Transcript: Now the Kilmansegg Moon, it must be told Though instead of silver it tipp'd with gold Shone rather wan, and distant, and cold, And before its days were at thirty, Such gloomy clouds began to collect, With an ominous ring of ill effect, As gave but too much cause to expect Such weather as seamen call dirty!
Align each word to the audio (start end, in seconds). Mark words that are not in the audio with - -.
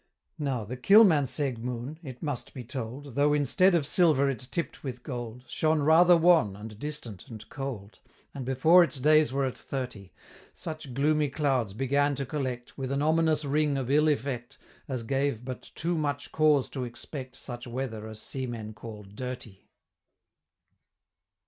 Now 0.39 0.63
the 0.65 0.77
Kilmansegg 0.77 1.59
Moon, 1.59 1.99
it 2.01 2.23
must 2.23 2.55
be 2.55 2.63
told 2.63 3.13
Though 3.13 3.33
instead 3.35 3.75
of 3.75 3.85
silver 3.85 4.27
it 4.31 4.47
tipp'd 4.49 4.79
with 4.79 5.03
gold 5.03 5.43
Shone 5.47 5.83
rather 5.83 6.17
wan, 6.17 6.55
and 6.55 6.79
distant, 6.79 7.27
and 7.27 7.47
cold, 7.49 7.99
And 8.33 8.43
before 8.43 8.83
its 8.83 8.99
days 8.99 9.31
were 9.31 9.45
at 9.45 9.55
thirty, 9.55 10.11
Such 10.55 10.95
gloomy 10.95 11.29
clouds 11.29 11.75
began 11.75 12.15
to 12.15 12.25
collect, 12.25 12.79
With 12.79 12.91
an 12.91 13.03
ominous 13.03 13.45
ring 13.45 13.77
of 13.77 13.91
ill 13.91 14.07
effect, 14.09 14.57
As 14.87 15.03
gave 15.03 15.45
but 15.45 15.61
too 15.75 15.95
much 15.95 16.31
cause 16.31 16.67
to 16.69 16.83
expect 16.83 17.35
Such 17.35 17.67
weather 17.67 18.07
as 18.07 18.19
seamen 18.19 18.73
call 18.73 19.03
dirty! 19.03 19.69